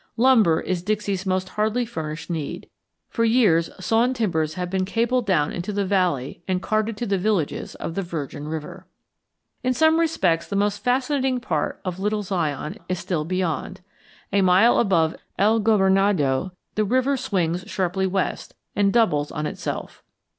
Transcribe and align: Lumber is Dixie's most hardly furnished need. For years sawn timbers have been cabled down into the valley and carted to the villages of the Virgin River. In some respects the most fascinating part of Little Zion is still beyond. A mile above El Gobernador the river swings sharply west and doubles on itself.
Lumber 0.17 0.59
is 0.59 0.81
Dixie's 0.81 1.27
most 1.27 1.49
hardly 1.49 1.85
furnished 1.85 2.27
need. 2.27 2.67
For 3.07 3.23
years 3.23 3.69
sawn 3.79 4.15
timbers 4.15 4.55
have 4.55 4.67
been 4.67 4.83
cabled 4.83 5.27
down 5.27 5.53
into 5.53 5.71
the 5.71 5.85
valley 5.85 6.41
and 6.47 6.59
carted 6.59 6.97
to 6.97 7.05
the 7.05 7.19
villages 7.19 7.75
of 7.75 7.93
the 7.93 8.01
Virgin 8.01 8.47
River. 8.47 8.87
In 9.61 9.75
some 9.75 9.99
respects 9.99 10.47
the 10.47 10.55
most 10.55 10.83
fascinating 10.83 11.39
part 11.39 11.79
of 11.85 11.99
Little 11.99 12.23
Zion 12.23 12.79
is 12.89 12.97
still 12.97 13.25
beyond. 13.25 13.81
A 14.33 14.41
mile 14.41 14.79
above 14.79 15.15
El 15.37 15.59
Gobernador 15.59 16.49
the 16.73 16.83
river 16.83 17.15
swings 17.15 17.65
sharply 17.67 18.07
west 18.07 18.55
and 18.75 18.91
doubles 18.91 19.31
on 19.31 19.45
itself. 19.45 20.01